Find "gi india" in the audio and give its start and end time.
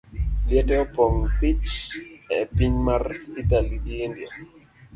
3.85-4.31